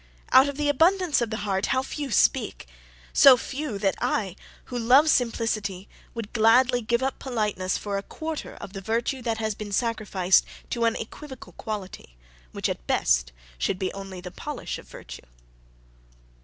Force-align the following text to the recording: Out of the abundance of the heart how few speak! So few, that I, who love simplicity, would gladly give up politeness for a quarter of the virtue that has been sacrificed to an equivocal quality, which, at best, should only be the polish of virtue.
Out 0.31 0.49
of 0.49 0.57
the 0.57 0.67
abundance 0.67 1.21
of 1.21 1.29
the 1.29 1.45
heart 1.45 1.67
how 1.67 1.83
few 1.83 2.09
speak! 2.09 2.65
So 3.13 3.37
few, 3.37 3.77
that 3.77 3.93
I, 4.01 4.35
who 4.63 4.79
love 4.79 5.07
simplicity, 5.11 5.87
would 6.15 6.33
gladly 6.33 6.81
give 6.81 7.03
up 7.03 7.19
politeness 7.19 7.77
for 7.77 7.99
a 7.99 8.01
quarter 8.01 8.55
of 8.55 8.73
the 8.73 8.81
virtue 8.81 9.21
that 9.21 9.37
has 9.37 9.53
been 9.53 9.71
sacrificed 9.71 10.43
to 10.71 10.85
an 10.85 10.95
equivocal 10.95 11.53
quality, 11.53 12.17
which, 12.51 12.67
at 12.67 12.87
best, 12.87 13.31
should 13.59 13.77
only 13.93 14.17
be 14.17 14.21
the 14.21 14.31
polish 14.31 14.79
of 14.79 14.87
virtue. 14.87 15.21